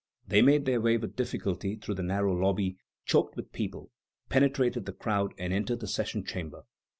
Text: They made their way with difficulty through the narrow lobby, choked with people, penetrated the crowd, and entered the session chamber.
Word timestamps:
They 0.27 0.41
made 0.41 0.65
their 0.65 0.81
way 0.81 0.97
with 0.97 1.15
difficulty 1.15 1.75
through 1.75 1.93
the 1.93 2.01
narrow 2.01 2.33
lobby, 2.33 2.75
choked 3.05 3.35
with 3.35 3.51
people, 3.53 3.91
penetrated 4.29 4.87
the 4.87 4.93
crowd, 4.93 5.35
and 5.37 5.53
entered 5.53 5.79
the 5.79 5.85
session 5.85 6.23
chamber. 6.25 6.63